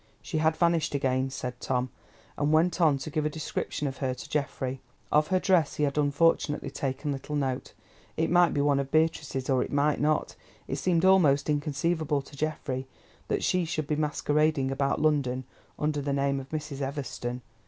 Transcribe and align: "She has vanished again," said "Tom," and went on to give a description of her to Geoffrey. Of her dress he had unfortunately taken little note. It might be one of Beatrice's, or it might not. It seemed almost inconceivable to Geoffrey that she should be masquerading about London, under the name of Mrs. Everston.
"She 0.23 0.39
has 0.39 0.57
vanished 0.57 0.95
again," 0.95 1.29
said 1.29 1.59
"Tom," 1.59 1.91
and 2.35 2.51
went 2.51 2.81
on 2.81 2.97
to 2.97 3.11
give 3.11 3.23
a 3.23 3.29
description 3.29 3.87
of 3.87 3.97
her 3.97 4.15
to 4.15 4.29
Geoffrey. 4.31 4.81
Of 5.11 5.27
her 5.27 5.39
dress 5.39 5.75
he 5.75 5.83
had 5.83 5.95
unfortunately 5.95 6.71
taken 6.71 7.11
little 7.11 7.35
note. 7.35 7.73
It 8.17 8.31
might 8.31 8.51
be 8.51 8.61
one 8.61 8.79
of 8.79 8.89
Beatrice's, 8.89 9.47
or 9.47 9.61
it 9.61 9.71
might 9.71 9.99
not. 10.01 10.35
It 10.67 10.77
seemed 10.77 11.05
almost 11.05 11.51
inconceivable 11.51 12.23
to 12.23 12.35
Geoffrey 12.35 12.87
that 13.27 13.43
she 13.43 13.63
should 13.63 13.85
be 13.85 13.95
masquerading 13.95 14.71
about 14.71 14.99
London, 14.99 15.43
under 15.77 16.01
the 16.01 16.13
name 16.13 16.39
of 16.39 16.49
Mrs. 16.49 16.79
Everston. 16.81 17.41